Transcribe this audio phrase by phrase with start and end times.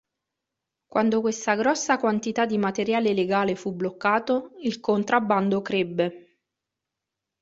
[0.87, 6.39] Quando questa grossa quantità di materiale legale fu bloccato, il contrabbando crebbe.